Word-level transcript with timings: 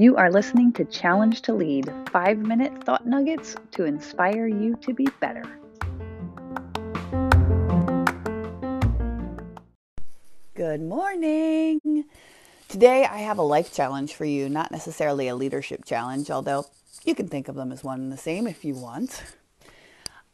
You 0.00 0.14
are 0.16 0.30
listening 0.30 0.72
to 0.74 0.84
Challenge 0.84 1.42
to 1.42 1.52
Lead 1.52 1.92
five 2.12 2.38
minute 2.38 2.84
thought 2.84 3.04
nuggets 3.04 3.56
to 3.72 3.84
inspire 3.84 4.46
you 4.46 4.76
to 4.76 4.94
be 4.94 5.08
better. 5.18 5.42
Good 10.54 10.80
morning. 10.80 12.04
Today 12.68 13.04
I 13.06 13.18
have 13.18 13.38
a 13.38 13.42
life 13.42 13.74
challenge 13.74 14.14
for 14.14 14.24
you, 14.24 14.48
not 14.48 14.70
necessarily 14.70 15.26
a 15.26 15.34
leadership 15.34 15.84
challenge, 15.84 16.30
although 16.30 16.66
you 17.04 17.16
can 17.16 17.26
think 17.26 17.48
of 17.48 17.56
them 17.56 17.72
as 17.72 17.82
one 17.82 17.98
and 17.98 18.12
the 18.12 18.16
same 18.16 18.46
if 18.46 18.64
you 18.64 18.74
want. 18.74 19.24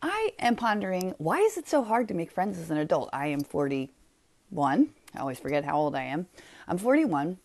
I 0.06 0.32
am 0.38 0.54
pondering 0.54 1.14
why 1.16 1.38
is 1.38 1.56
it 1.56 1.66
so 1.66 1.82
hard 1.82 2.08
to 2.08 2.14
make 2.14 2.30
friends 2.30 2.58
as 2.58 2.70
an 2.70 2.76
adult? 2.76 3.08
I 3.14 3.28
am 3.28 3.40
41. 3.40 4.90
I 5.14 5.18
always 5.18 5.38
forget 5.38 5.64
how 5.64 5.78
old 5.78 5.94
I 5.94 6.02
am. 6.02 6.26
I'm 6.68 6.76
41 6.76 7.38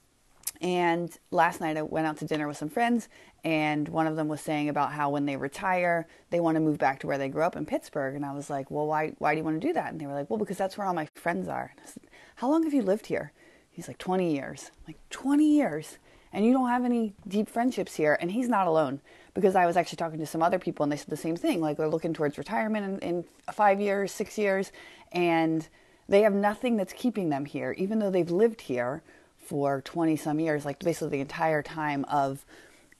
and 0.59 1.17
last 1.31 1.62
night 1.62 1.77
I 1.77 1.84
went 1.84 2.05
out 2.05 2.17
to 2.17 2.26
dinner 2.26 2.45
with 2.45 2.58
some 2.58 2.67
friends, 2.67 3.08
and 3.45 3.88
one 3.88 4.08
of 4.08 4.17
them 4.17 4.27
was 4.27 4.41
saying 4.41 4.67
about 4.67 4.91
how 4.91 5.09
when 5.09 5.26
they 5.26 5.38
retire, 5.38 6.05
they 6.31 6.41
want 6.41 6.55
to 6.55 6.59
move 6.59 6.77
back 6.77 7.00
to 7.00 7.08
where 7.08 7.17
they 7.17 7.30
grew 7.30 7.44
up 7.44 7.55
in 7.55 7.66
Pittsburgh. 7.66 8.14
And 8.14 8.26
I 8.26 8.34
was 8.34 8.50
like, 8.50 8.70
well, 8.70 8.86
why, 8.86 9.14
why 9.20 9.34
do 9.34 9.38
you 9.38 9.45
want 9.45 9.62
to 9.62 9.66
do 9.66 9.72
that? 9.72 9.94
And 9.94 10.02
they 10.02 10.05
were 10.05 10.14
like, 10.14 10.30
well, 10.30 10.38
because 10.38 10.58
that's 10.58 10.78
where 10.78 10.86
all 10.86 10.94
my 10.94 11.08
friends 11.16 11.48
are. 11.48 11.73
Said, 11.86 12.03
how 12.36 12.50
long 12.50 12.64
have 12.64 12.73
you 12.73 12.81
lived 12.81 13.05
here? 13.05 13.31
He's 13.72 13.88
like, 13.88 14.00
20 14.00 14.36
years. 14.36 14.72
I'm 14.80 14.84
like, 14.88 15.09
20 15.12 15.50
years? 15.50 15.98
And 16.31 16.45
you 16.45 16.53
don't 16.53 16.69
have 16.69 16.85
any 16.85 17.13
deep 17.27 17.49
friendships 17.49 17.95
here. 17.95 18.17
And 18.21 18.31
he's 18.31 18.47
not 18.47 18.67
alone 18.67 19.01
because 19.33 19.55
I 19.55 19.65
was 19.65 19.77
actually 19.77 19.97
talking 19.97 20.19
to 20.19 20.25
some 20.25 20.43
other 20.43 20.59
people, 20.59 20.83
and 20.83 20.91
they 20.91 20.97
said 20.97 21.09
the 21.09 21.17
same 21.17 21.35
thing. 21.35 21.61
Like, 21.61 21.77
they're 21.77 21.88
looking 21.88 22.13
towards 22.13 22.38
retirement 22.38 23.03
in, 23.03 23.09
in 23.09 23.25
five 23.53 23.79
years, 23.79 24.11
six 24.11 24.38
years, 24.38 24.71
and 25.11 25.67
they 26.07 26.21
have 26.21 26.33
nothing 26.33 26.77
that's 26.77 26.93
keeping 26.93 27.29
them 27.29 27.45
here, 27.45 27.73
even 27.77 27.99
though 27.99 28.09
they've 28.09 28.29
lived 28.29 28.61
here 28.61 29.02
for 29.38 29.81
20 29.81 30.16
some 30.16 30.39
years, 30.39 30.66
like 30.66 30.80
basically 30.80 31.09
the 31.09 31.21
entire 31.21 31.61
time 31.63 32.05
of 32.05 32.45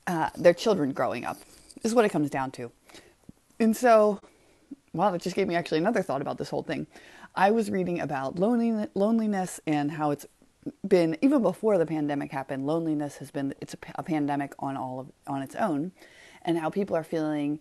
uh, 0.08 0.30
their 0.38 0.54
children 0.54 0.92
growing 0.92 1.26
up, 1.26 1.38
is 1.84 1.94
what 1.94 2.06
it 2.06 2.10
comes 2.10 2.30
down 2.30 2.52
to. 2.52 2.72
And 3.60 3.76
so, 3.76 4.20
wow, 4.94 5.12
that 5.12 5.22
just 5.22 5.36
gave 5.36 5.48
me 5.48 5.56
actually 5.56 5.80
another 5.80 6.02
thought 6.02 6.22
about 6.22 6.38
this 6.38 6.50
whole 6.50 6.64
thing. 6.64 6.88
I 7.36 7.52
was 7.52 7.70
reading 7.70 8.00
about 8.00 8.40
loneliness 8.40 9.60
and 9.68 9.92
how 9.92 10.12
it's 10.12 10.26
been 10.88 11.18
even 11.22 11.42
before 11.42 11.78
the 11.78 11.86
pandemic 11.86 12.32
happened. 12.32 12.66
Loneliness 12.66 13.18
has 13.18 13.32
been 13.32 13.54
it's 13.62 13.74
a, 13.74 13.78
a 13.96 14.04
pandemic 14.04 14.54
on 14.60 14.78
all 14.78 15.00
of, 15.00 15.08
on 15.28 15.42
its 15.42 15.56
own, 15.56 15.92
and 16.44 16.58
how 16.58 16.70
people 16.70 16.96
are 16.96 17.04
feeling 17.04 17.60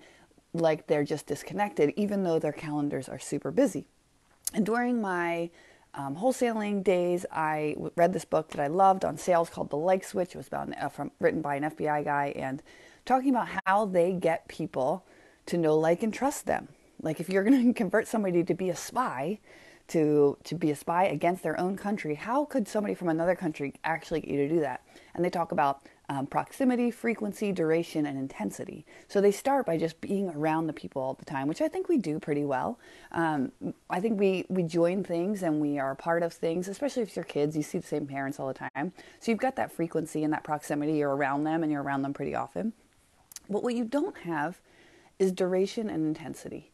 like 0.52 0.86
they're 0.86 1.04
just 1.04 1.26
disconnected, 1.26 1.92
even 1.96 2.24
though 2.24 2.38
their 2.38 2.52
calendars 2.52 3.08
are 3.08 3.19
super 3.19 3.50
busy. 3.50 3.86
And 4.54 4.64
during 4.64 5.00
my 5.00 5.50
um, 5.94 6.16
wholesaling 6.16 6.84
days, 6.84 7.26
I 7.32 7.76
read 7.96 8.12
this 8.12 8.24
book 8.24 8.50
that 8.50 8.60
I 8.60 8.69
loved 8.69 9.04
on 9.04 9.16
sales 9.16 9.50
called 9.50 9.70
The 9.70 9.76
Like 9.76 10.04
Switch. 10.04 10.34
It 10.34 10.38
was 10.38 10.48
about 10.48 10.76
uh, 10.80 10.88
from, 10.88 11.10
written 11.20 11.42
by 11.42 11.56
an 11.56 11.64
FBI 11.64 12.04
guy 12.04 12.32
and 12.36 12.62
talking 13.04 13.30
about 13.30 13.48
how 13.66 13.84
they 13.84 14.12
get 14.12 14.48
people 14.48 15.04
to 15.46 15.56
know, 15.56 15.76
like, 15.76 16.02
and 16.02 16.12
trust 16.12 16.46
them. 16.46 16.69
Like, 17.02 17.20
if 17.20 17.28
you're 17.28 17.44
going 17.44 17.66
to 17.72 17.72
convert 17.72 18.06
somebody 18.06 18.44
to 18.44 18.54
be 18.54 18.70
a 18.70 18.76
spy, 18.76 19.38
to 19.89 20.36
to 20.44 20.55
be 20.55 20.70
a 20.70 20.77
spy 20.77 21.05
against 21.05 21.42
their 21.42 21.58
own 21.58 21.77
country, 21.77 22.14
how 22.14 22.44
could 22.44 22.69
somebody 22.69 22.94
from 22.94 23.08
another 23.08 23.34
country 23.34 23.75
actually 23.84 24.20
get 24.20 24.31
you 24.31 24.48
to 24.48 24.48
do 24.48 24.61
that? 24.61 24.84
And 25.14 25.25
they 25.25 25.31
talk 25.31 25.53
about 25.53 25.83
um, 26.11 26.27
proximity, 26.27 26.91
frequency, 26.91 27.53
duration, 27.53 28.06
and 28.06 28.19
intensity. 28.19 28.86
So 29.09 29.20
they 29.20 29.31
start 29.31 29.66
by 29.66 29.77
just 29.77 30.00
being 30.00 30.31
around 30.31 30.66
the 30.66 30.72
people 30.72 31.03
all 31.03 31.14
the 31.14 31.25
time, 31.25 31.48
which 31.48 31.61
I 31.61 31.69
think 31.69 31.89
we 31.89 31.98
do 31.98 32.19
pretty 32.19 32.44
well. 32.44 32.78
Um, 33.12 33.53
I 33.91 34.00
think 34.00 34.19
we, 34.19 34.47
we 34.48 34.62
join 34.62 35.05
things 35.05 35.42
and 35.42 35.61
we 35.61 35.78
are 35.78 35.91
a 35.91 35.97
part 35.97 36.22
of 36.22 36.33
things, 36.33 36.66
especially 36.66 37.03
if 37.03 37.14
you're 37.14 37.27
kids, 37.27 37.56
you 37.56 37.62
see 37.62 37.78
the 37.78 37.86
same 37.86 38.06
parents 38.06 38.41
all 38.41 38.48
the 38.48 38.55
time. 38.55 38.92
So 39.20 39.31
you've 39.31 39.41
got 39.41 39.56
that 39.56 39.70
frequency 39.70 40.25
and 40.25 40.33
that 40.33 40.44
proximity, 40.44 40.94
you're 40.94 41.14
around 41.14 41.44
them 41.44 41.62
and 41.62 41.70
you're 41.70 41.83
around 41.83 42.03
them 42.03 42.14
pretty 42.14 42.34
often. 42.34 42.72
But 43.50 43.62
what 43.62 43.75
you 43.75 43.84
don't 43.84 44.16
have 44.19 44.60
is 45.19 45.31
duration 45.32 45.91
and 45.91 46.06
intensity. 46.06 46.72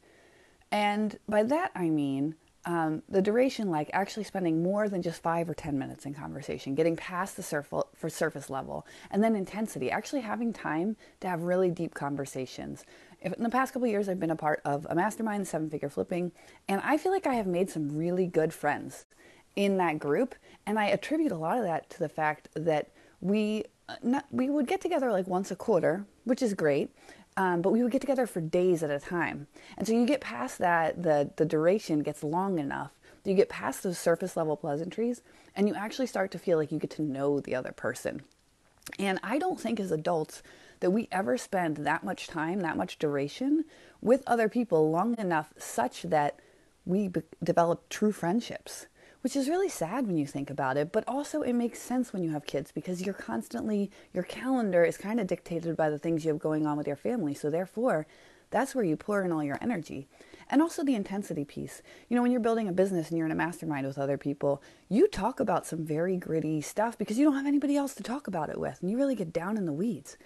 And 0.71 1.19
by 1.29 1.43
that 1.45 1.73
I 1.75 1.89
mean, 1.89 2.37
um, 2.67 3.03
the 3.09 3.21
duration, 3.21 3.71
like 3.71 3.91
actually 3.93 4.25
spending 4.25 4.63
more 4.63 4.89
than 4.89 5.03
just 5.03 5.23
five 5.23 5.49
or 5.49 5.55
10 5.55 5.79
minutes 5.79 6.07
in 6.07 6.15
conversation, 6.15 6.75
getting 6.75 6.97
past 6.97 7.37
the 7.37 7.43
surf- 7.43 7.73
for 7.95 8.09
surface 8.09 8.49
level, 8.49 8.87
and 9.11 9.23
then 9.23 9.37
intensity, 9.37 9.91
actually 9.91 10.23
having 10.23 10.53
time 10.53 10.97
to 11.21 11.29
have 11.29 11.43
really 11.43 11.71
deep 11.71 11.95
conversations. 11.95 12.85
If, 13.21 13.33
in 13.35 13.43
the 13.43 13.51
past 13.51 13.73
couple 13.73 13.89
years, 13.89 14.09
I've 14.09 14.21
been 14.21 14.31
a 14.31 14.37
part 14.37 14.63
of 14.65 14.87
a 14.89 14.95
mastermind, 14.95 15.47
seven 15.47 15.69
figure 15.69 15.91
flipping, 15.91 16.33
and 16.69 16.81
I 16.85 16.97
feel 16.97 17.13
like 17.13 17.27
I 17.27 17.35
have 17.35 17.47
made 17.47 17.71
some 17.71 17.97
really 17.97 18.27
good 18.27 18.55
friends 18.55 19.07
in 19.57 19.77
that 19.79 19.99
group. 19.99 20.35
And 20.67 20.79
I 20.79 20.87
attribute 20.87 21.33
a 21.33 21.37
lot 21.37 21.59
of 21.59 21.65
that 21.65 21.91
to 21.91 21.99
the 21.99 22.09
fact 22.09 22.49
that 22.55 22.91
we, 23.21 23.65
uh, 23.89 23.97
not, 24.03 24.27
we 24.31 24.51
would 24.51 24.67
get 24.67 24.81
together 24.81 25.11
like 25.13 25.27
once 25.27 25.51
a 25.51 25.57
quarter, 25.57 26.07
which 26.25 26.43
is 26.43 26.55
great. 26.55 26.91
Um, 27.37 27.63
but 27.63 27.73
we 27.73 27.83
would 27.83 27.91
get 27.91 28.01
together 28.01 28.27
for 28.27 28.41
days 28.41 28.83
at 28.83 28.91
a 28.91 29.01
time. 29.01 29.49
And 29.77 29.87
so 29.87 29.93
you 29.93 30.07
get 30.07 30.21
past 30.21 30.59
that, 30.59 31.03
the, 31.03 31.31
the 31.37 31.45
duration 31.45 32.01
gets 32.01 32.23
long 32.23 32.59
enough. 32.59 32.93
You 33.25 33.35
get 33.35 33.49
past 33.49 33.83
those 33.83 33.99
surface 33.99 34.37
level 34.37 34.57
pleasantries 34.57 35.23
and 35.57 35.67
you 35.67 35.75
actually 35.75 36.07
start 36.07 36.31
to 36.33 36.39
feel 36.39 36.59
like 36.59 36.71
you 36.71 36.79
get 36.79 36.91
to 36.91 37.03
know 37.03 37.41
the 37.41 37.55
other 37.55 37.73
person. 37.73 38.23
And 38.99 39.19
I 39.23 39.39
don't 39.39 39.59
think 39.59 39.81
as 39.81 39.91
adults 39.91 40.43
that 40.81 40.91
we 40.91 41.09
ever 41.11 41.39
spend 41.39 41.79
that 41.79 42.05
much 42.05 42.27
time, 42.27 42.61
that 42.61 42.77
much 42.77 42.99
duration 42.99 43.65
with 44.03 44.23
other 44.27 44.49
people 44.49 44.91
long 44.91 45.19
enough 45.19 45.53
such 45.57 46.03
that 46.03 46.39
we 46.85 47.09
be- 47.09 47.23
develop 47.43 47.89
true 47.89 48.13
friendships 48.13 48.87
which 49.25 49.37
is 49.37 49.49
really 49.49 49.71
sad 49.71 50.07
when 50.07 50.19
you 50.19 50.27
think 50.27 50.51
about 50.51 50.77
it, 50.77 50.93
but 50.93 51.03
also 51.09 51.41
it 51.41 51.55
makes 51.55 51.79
sense 51.79 52.13
when 52.13 52.23
you 52.23 52.31
have 52.33 52.45
kids 52.45 52.71
because 52.71 53.01
you're 53.01 53.15
constantly, 53.15 53.91
your 54.13 54.23
calendar 54.23 54.85
is 54.85 54.99
kind 54.99 55.19
of 55.19 55.27
dictated 55.27 55.75
by 55.79 55.89
the 55.89 55.99
things 55.99 56.27
you 56.27 56.31
have 56.31 56.39
going 56.39 56.67
on 56.67 56.77
with 56.77 56.87
your 56.87 56.95
family. 56.95 57.33
So, 57.33 57.49
therefore, 57.49 58.07
that's 58.51 58.75
where 58.75 58.85
you 58.85 58.99
pour 58.99 59.25
in 59.25 59.33
all 59.33 59.43
your 59.43 59.57
energy. 59.63 60.09
And 60.51 60.61
also 60.61 60.85
the 60.85 60.95
intensity 60.95 61.43
piece. 61.43 61.81
You 62.11 62.17
know, 62.17 62.23
when 62.23 62.33
you're 62.33 62.41
building 62.43 62.69
a 62.69 62.73
business 62.73 63.09
and 63.09 63.17
you're 63.17 63.25
in 63.25 63.33
a 63.33 63.35
mastermind 63.35 63.87
with 63.87 63.97
other 63.97 64.19
people, 64.19 64.63
you 64.91 65.09
talk 65.09 65.41
about 65.41 65.67
some 65.67 65.87
very 65.87 66.19
gritty 66.19 66.61
stuff 66.61 66.99
because 66.99 67.19
you 67.19 67.25
don't 67.25 67.37
have 67.37 67.47
anybody 67.47 67.79
else 67.79 67.95
to 67.95 68.03
talk 68.03 68.27
about 68.27 68.51
it 68.51 68.61
with, 68.61 68.83
and 68.83 68.91
you 68.91 68.99
really 68.99 69.15
get 69.15 69.33
down 69.33 69.57
in 69.57 69.65
the 69.65 69.73
weeds. 69.73 70.19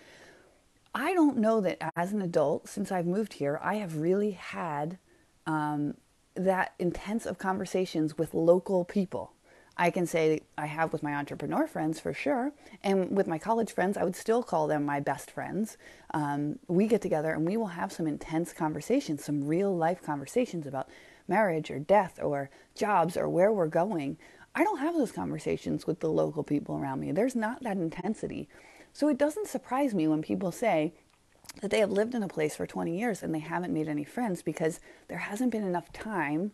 I 0.92 1.14
don't 1.14 1.38
know 1.38 1.60
that 1.60 1.92
as 1.94 2.12
an 2.12 2.20
adult, 2.20 2.68
since 2.68 2.90
I've 2.90 3.06
moved 3.06 3.34
here, 3.34 3.60
I 3.62 3.76
have 3.76 3.98
really 3.98 4.32
had 4.32 4.98
um, 5.46 5.94
that 6.38 6.74
intense 6.78 7.26
of 7.26 7.38
conversations 7.38 8.16
with 8.16 8.34
local 8.34 8.84
people. 8.84 9.32
I 9.80 9.90
can 9.90 10.06
say 10.06 10.40
I 10.56 10.66
have 10.66 10.92
with 10.92 11.04
my 11.04 11.14
entrepreneur 11.14 11.66
friends 11.68 12.00
for 12.00 12.12
sure. 12.12 12.52
And 12.82 13.16
with 13.16 13.28
my 13.28 13.38
college 13.38 13.72
friends, 13.72 13.96
I 13.96 14.02
would 14.02 14.16
still 14.16 14.42
call 14.42 14.66
them 14.66 14.84
my 14.84 14.98
best 14.98 15.30
friends. 15.30 15.76
Um, 16.12 16.58
we 16.66 16.88
get 16.88 17.00
together 17.00 17.32
and 17.32 17.46
we 17.46 17.56
will 17.56 17.68
have 17.68 17.92
some 17.92 18.08
intense 18.08 18.52
conversations, 18.52 19.24
some 19.24 19.46
real 19.46 19.74
life 19.74 20.02
conversations 20.02 20.66
about 20.66 20.88
marriage 21.28 21.70
or 21.70 21.78
death 21.78 22.18
or 22.20 22.50
jobs 22.74 23.16
or 23.16 23.28
where 23.28 23.52
we're 23.52 23.68
going. 23.68 24.18
I 24.54 24.64
don't 24.64 24.78
have 24.78 24.94
those 24.94 25.12
conversations 25.12 25.86
with 25.86 26.00
the 26.00 26.10
local 26.10 26.42
people 26.42 26.76
around 26.76 26.98
me. 26.98 27.12
There's 27.12 27.36
not 27.36 27.62
that 27.62 27.76
intensity. 27.76 28.48
So 28.92 29.08
it 29.08 29.18
doesn't 29.18 29.46
surprise 29.46 29.94
me 29.94 30.08
when 30.08 30.22
people 30.22 30.50
say, 30.50 30.94
that 31.60 31.70
they 31.70 31.80
have 31.80 31.90
lived 31.90 32.14
in 32.14 32.22
a 32.22 32.28
place 32.28 32.56
for 32.56 32.66
20 32.66 32.98
years 32.98 33.22
and 33.22 33.34
they 33.34 33.40
haven't 33.40 33.72
made 33.72 33.88
any 33.88 34.04
friends 34.04 34.42
because 34.42 34.80
there 35.08 35.18
hasn't 35.18 35.52
been 35.52 35.64
enough 35.64 35.92
time 35.92 36.52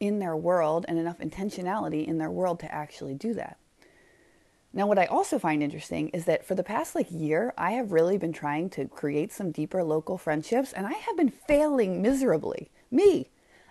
in 0.00 0.18
their 0.18 0.36
world 0.36 0.84
and 0.88 0.98
enough 0.98 1.18
intentionality 1.18 2.06
in 2.06 2.18
their 2.18 2.30
world 2.30 2.60
to 2.60 2.72
actually 2.72 3.14
do 3.14 3.34
that. 3.34 3.58
Now, 4.72 4.88
what 4.88 4.98
I 4.98 5.06
also 5.06 5.38
find 5.38 5.62
interesting 5.62 6.08
is 6.08 6.24
that 6.24 6.44
for 6.44 6.56
the 6.56 6.64
past 6.64 6.96
like 6.96 7.06
year, 7.08 7.54
I 7.56 7.72
have 7.72 7.92
really 7.92 8.18
been 8.18 8.32
trying 8.32 8.70
to 8.70 8.88
create 8.88 9.32
some 9.32 9.52
deeper 9.52 9.84
local 9.84 10.18
friendships 10.18 10.72
and 10.72 10.84
I 10.86 10.92
have 10.92 11.16
been 11.16 11.30
failing 11.30 12.02
miserably. 12.02 12.70
Me. 12.90 13.30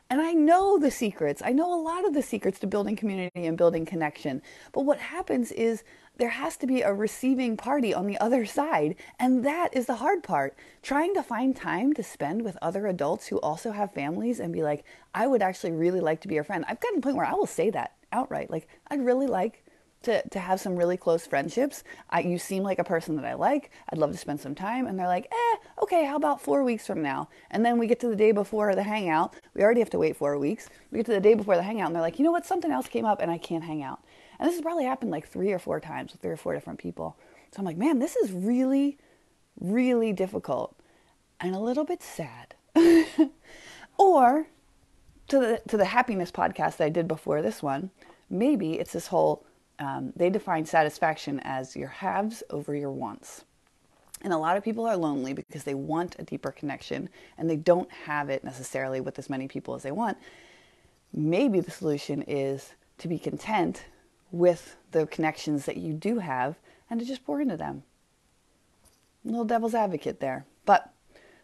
And 0.09 0.21
I 0.21 0.31
know 0.31 0.77
the 0.77 0.91
secrets. 0.91 1.41
I 1.43 1.51
know 1.51 1.73
a 1.73 1.81
lot 1.81 2.05
of 2.05 2.13
the 2.13 2.21
secrets 2.21 2.59
to 2.59 2.67
building 2.67 2.95
community 2.95 3.45
and 3.45 3.57
building 3.57 3.85
connection. 3.85 4.41
But 4.71 4.85
what 4.85 4.99
happens 4.99 5.51
is 5.51 5.83
there 6.17 6.29
has 6.29 6.57
to 6.57 6.67
be 6.67 6.81
a 6.81 6.93
receiving 6.93 7.57
party 7.57 7.93
on 7.93 8.05
the 8.05 8.17
other 8.19 8.45
side. 8.45 8.95
And 9.19 9.43
that 9.45 9.75
is 9.75 9.87
the 9.87 9.95
hard 9.95 10.23
part. 10.23 10.55
Trying 10.81 11.13
to 11.15 11.23
find 11.23 11.55
time 11.55 11.93
to 11.93 12.03
spend 12.03 12.43
with 12.43 12.57
other 12.61 12.87
adults 12.87 13.27
who 13.27 13.39
also 13.39 13.71
have 13.71 13.93
families 13.93 14.39
and 14.39 14.53
be 14.53 14.63
like, 14.63 14.85
I 15.13 15.27
would 15.27 15.41
actually 15.41 15.71
really 15.71 15.99
like 15.99 16.21
to 16.21 16.27
be 16.27 16.35
your 16.35 16.43
friend. 16.43 16.65
I've 16.67 16.79
gotten 16.79 16.97
to 16.97 17.01
the 17.01 17.05
point 17.05 17.17
where 17.17 17.25
I 17.25 17.33
will 17.33 17.47
say 17.47 17.69
that 17.71 17.95
outright. 18.11 18.51
Like, 18.51 18.67
I'd 18.87 19.03
really 19.03 19.27
like 19.27 19.63
to, 20.03 20.21
to 20.29 20.39
have 20.39 20.59
some 20.59 20.75
really 20.75 20.97
close 20.97 21.25
friendships. 21.25 21.83
I, 22.09 22.19
you 22.19 22.37
seem 22.37 22.61
like 22.61 22.77
a 22.77 22.83
person 22.83 23.15
that 23.15 23.25
I 23.25 23.33
like. 23.33 23.71
I'd 23.89 23.97
love 23.97 24.11
to 24.11 24.17
spend 24.17 24.39
some 24.39 24.53
time. 24.53 24.85
And 24.85 24.99
they're 24.99 25.07
like, 25.07 25.27
eh, 25.31 25.57
okay, 25.81 26.05
how 26.05 26.17
about 26.17 26.41
four 26.41 26.63
weeks 26.63 26.85
from 26.85 27.01
now? 27.01 27.29
And 27.49 27.65
then 27.65 27.79
we 27.79 27.87
get 27.87 27.99
to 28.01 28.07
the 28.07 28.15
day 28.15 28.31
before 28.31 28.75
the 28.75 28.83
hangout. 28.83 29.33
We 29.55 29.63
already 29.63 29.79
have 29.79 29.89
to 29.91 29.99
wait 29.99 30.15
four 30.15 30.37
weeks. 30.37 30.69
We 30.91 30.97
get 30.97 31.05
to 31.07 31.13
the 31.13 31.19
day 31.19 31.33
before 31.33 31.55
the 31.55 31.63
hangout 31.63 31.87
and 31.87 31.95
they're 31.95 32.01
like, 32.03 32.19
you 32.19 32.25
know 32.25 32.31
what? 32.31 32.45
Something 32.45 32.71
else 32.71 32.87
came 32.87 33.05
up 33.05 33.19
and 33.21 33.31
I 33.31 33.37
can't 33.37 33.63
hang 33.63 33.81
out. 33.81 34.03
And 34.43 34.49
this 34.49 34.57
has 34.57 34.61
probably 34.61 34.83
happened 34.83 35.09
like 35.09 35.25
three 35.25 35.53
or 35.53 35.57
four 35.57 35.79
times 35.79 36.11
with 36.11 36.21
three 36.21 36.31
or 36.31 36.35
four 36.35 36.53
different 36.53 36.77
people. 36.77 37.15
So 37.51 37.59
I'm 37.59 37.65
like, 37.65 37.77
man, 37.77 37.99
this 37.99 38.17
is 38.17 38.33
really, 38.33 38.97
really 39.57 40.11
difficult 40.11 40.75
and 41.39 41.55
a 41.55 41.59
little 41.59 41.85
bit 41.85 42.03
sad. 42.03 42.53
or 43.97 44.47
to 45.29 45.39
the 45.39 45.61
to 45.69 45.77
the 45.77 45.85
happiness 45.85 46.29
podcast 46.29 46.75
that 46.75 46.81
I 46.81 46.89
did 46.89 47.07
before 47.07 47.41
this 47.41 47.63
one, 47.63 47.89
maybe 48.29 48.73
it's 48.73 48.91
this 48.91 49.07
whole 49.07 49.45
um, 49.79 50.11
they 50.13 50.29
define 50.29 50.65
satisfaction 50.65 51.39
as 51.45 51.73
your 51.73 51.87
haves 51.87 52.43
over 52.49 52.75
your 52.75 52.91
wants. 52.91 53.45
And 54.23 54.33
a 54.33 54.37
lot 54.37 54.57
of 54.57 54.63
people 54.63 54.85
are 54.85 54.97
lonely 54.97 55.31
because 55.31 55.63
they 55.63 55.73
want 55.73 56.17
a 56.19 56.23
deeper 56.23 56.51
connection 56.51 57.07
and 57.37 57.49
they 57.49 57.55
don't 57.55 57.89
have 57.89 58.29
it 58.29 58.43
necessarily 58.43 58.99
with 58.99 59.17
as 59.17 59.29
many 59.29 59.47
people 59.47 59.73
as 59.73 59.83
they 59.83 59.91
want. 59.93 60.17
Maybe 61.13 61.61
the 61.61 61.71
solution 61.71 62.23
is 62.23 62.73
to 62.97 63.07
be 63.07 63.17
content 63.17 63.85
with 64.33 64.75
the 64.91 65.05
connections 65.05 65.65
that 65.65 65.77
you 65.77 65.93
do 65.93 66.19
have 66.19 66.57
and 66.89 66.99
to 66.99 67.05
just 67.05 67.23
pour 67.23 67.39
into 67.39 67.55
them. 67.55 67.83
A 69.23 69.29
little 69.29 69.45
devil's 69.45 69.75
advocate 69.75 70.19
there. 70.19 70.45
But 70.65 70.91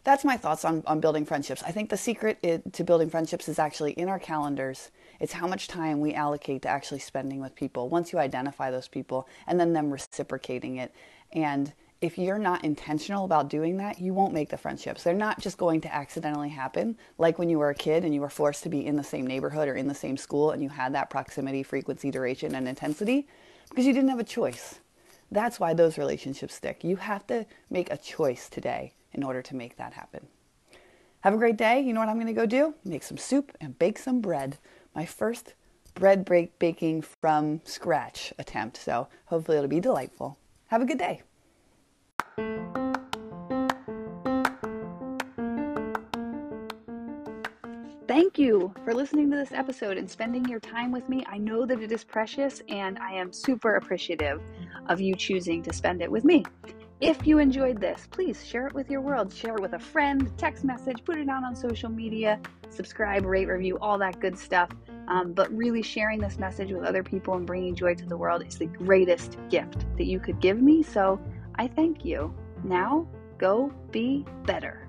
that's 0.03 0.25
my 0.25 0.38
thoughts 0.38 0.65
on, 0.65 0.83
on 0.88 1.00
building 1.00 1.24
friendships. 1.24 1.62
I 1.63 1.71
think 1.71 1.89
the 1.89 1.97
secret 1.97 2.41
to 2.74 2.83
building 2.83 3.09
friendships 3.09 3.47
is 3.47 3.59
actually 3.59 3.91
in 3.91 4.09
our 4.09 4.19
calendars. 4.19 4.89
It's 5.19 5.33
how 5.33 5.47
much 5.47 5.68
time 5.68 6.00
we 6.00 6.13
allocate 6.13 6.63
to 6.63 6.69
actually 6.69 7.00
spending 7.00 7.39
with 7.39 7.56
people 7.56 7.89
once 7.89 8.12
you 8.12 8.19
identify 8.19 8.71
those 8.71 8.88
people 8.88 9.27
and 9.45 9.59
then 9.59 9.74
them 9.74 9.92
reciprocating 9.92 10.77
it. 10.77 10.94
And 11.31 11.71
if 12.01 12.18
you're 12.18 12.40
not 12.40 12.63
intentional 12.63 13.25
about 13.25 13.50
doing 13.50 13.78
that, 13.78 14.00
you 14.00 14.13
won't 14.13 14.34
make 14.34 14.50
the 14.50 14.57
friendships. 14.57 15.04
They're 15.04 15.13
not 15.13 15.40
just 15.40 15.57
going 15.57 15.81
to 15.81 15.94
accidentally 15.94 16.50
happen, 16.50 16.98
like 17.18 17.38
when 17.38 17.50
you 17.50 17.60
were 17.60 17.69
a 17.69 17.75
kid 17.75 18.06
and 18.06 18.13
you 18.13 18.22
were 18.22 18.30
forced 18.30 18.63
to 18.63 18.69
be 18.69 18.86
in 18.86 18.96
the 18.96 19.04
same 19.04 19.28
neighborhood 19.28 19.68
or 19.68 19.75
in 19.75 19.88
the 19.88 19.94
same 19.94 20.16
school 20.16 20.51
and 20.51 20.63
you 20.63 20.69
had 20.69 20.94
that 20.94 21.10
proximity, 21.10 21.62
frequency, 21.62 22.10
duration, 22.10 22.56
and 22.56 22.68
intensity 22.68 23.28
because 23.69 23.86
you 23.86 23.94
didn't 23.94 24.10
have 24.10 24.19
a 24.19 24.24
choice. 24.24 24.80
That's 25.31 25.60
why 25.60 25.74
those 25.74 25.98
relationships 25.98 26.56
stick. 26.56 26.84
You 26.84 26.96
have 26.96 27.28
to 27.28 27.46
make 27.69 27.92
a 27.92 27.98
choice 27.98 28.50
today 28.50 28.94
in 29.13 29.24
order 29.24 29.42
to 29.42 29.56
make 29.56 29.75
that 29.78 29.94
happen. 29.94 30.28
Have 31.22 31.34
a 31.34 31.38
great 31.38 31.57
day. 31.57 31.81
You 31.81 31.94
know 31.94 32.00
what 32.00 32.10
I'm 32.10 32.16
going 32.16 32.28
to 32.28 32.34
go 32.34 32.45
do? 32.45 32.74
Make 32.86 33.04
some 33.04 33.18
soup 33.18 33.52
and 33.60 33.78
bake 33.78 34.00
some 34.00 34.22
bread. 34.22 34.57
My 34.95 35.06
first 35.06 35.54
bread 35.95 36.24
break 36.24 36.57
baking 36.60 37.04
from 37.22 37.62
scratch 37.66 38.34
attempt. 38.40 38.78
So 38.78 39.10
hopefully 39.25 39.57
it'll 39.57 39.69
be 39.69 39.81
delightful. 39.81 40.38
Have 40.68 40.81
a 40.81 40.86
good 40.86 40.98
day. 40.98 41.24
Thank 48.07 48.39
you 48.39 48.74
for 48.83 48.94
listening 48.94 49.30
to 49.31 49.38
this 49.38 49.51
episode 49.51 49.97
and 49.97 50.09
spending 50.09 50.45
your 50.45 50.59
time 50.59 50.91
with 50.91 51.07
me. 51.09 51.24
I 51.27 51.38
know 51.38 51.65
that 51.65 51.81
it 51.81 51.91
is 51.91 52.03
precious 52.03 52.62
and 52.68 52.97
I 52.97 53.13
am 53.13 53.31
super 53.31 53.75
appreciative 53.75 54.41
of 54.88 55.00
you 55.00 55.15
choosing 55.15 55.62
to 55.63 55.71
spend 55.71 56.01
it 56.01 56.12
with 56.12 56.25
me. 56.25 56.44
If 57.01 57.25
you 57.25 57.38
enjoyed 57.38 57.80
this, 57.80 58.07
please 58.12 58.45
share 58.45 58.68
it 58.68 58.74
with 58.74 58.89
your 58.89 59.00
world. 59.01 59.33
Share 59.33 59.56
it 59.56 59.62
with 59.62 59.74
a 59.74 59.80
friend, 59.80 60.31
text 60.38 60.63
message, 60.63 61.06
put 61.06 61.18
it 61.18 61.30
out 61.30 61.44
on 61.44 61.56
social 61.56 61.89
media, 61.89 62.39
subscribe, 62.69 63.25
rate, 63.25 63.47
review, 63.47 63.77
all 63.80 63.97
that 64.00 64.19
good 64.19 64.38
stuff. 64.38 64.69
Um, 65.07 65.33
but 65.33 65.51
really 65.56 65.81
sharing 65.81 66.19
this 66.19 66.38
message 66.38 66.71
with 66.71 66.83
other 66.83 67.03
people 67.03 67.35
and 67.35 67.45
bringing 67.45 67.74
joy 67.74 67.95
to 67.95 68.06
the 68.06 68.18
world 68.18 68.45
is 68.45 68.57
the 68.57 68.65
greatest 68.65 69.38
gift 69.50 69.85
that 69.97 70.06
you 70.06 70.19
could 70.19 70.39
give 70.39 70.62
me. 70.62 70.83
So 70.83 71.19
I 71.59 71.67
thank 71.67 72.06
you. 72.06 72.33
Now, 72.63 73.06
go 73.38 73.69
be 73.91 74.25
better. 74.45 74.88